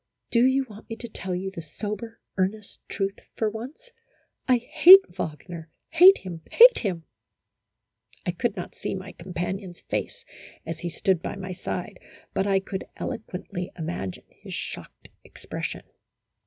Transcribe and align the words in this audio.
"Do 0.31 0.43
you 0.47 0.65
want 0.67 0.89
me 0.89 0.95
to 0.95 1.07
tell 1.07 1.35
you 1.35 1.51
the 1.51 1.61
sober, 1.61 2.19
earnest 2.35 2.79
truth 2.89 3.19
for 3.35 3.51
once, 3.51 3.91
I 4.47 4.57
hate 4.57 5.05
Wagner 5.15 5.69
hate 5.89 6.17
him 6.17 6.41
hate 6.51 6.79
him!" 6.79 7.03
I 8.25 8.31
could 8.31 8.55
not 8.55 8.73
see 8.73 8.95
my 8.95 9.11
companion's 9.11 9.81
face 9.81 10.25
as 10.65 10.79
he 10.79 10.89
stood 10.89 11.21
by 11.21 11.35
my 11.35 11.51
side, 11.51 11.99
but 12.33 12.47
I 12.47 12.59
could 12.59 12.85
eloquently 12.97 13.71
imagine 13.77 14.25
his 14.29 14.55
shocked 14.55 15.09
expression. 15.23 15.83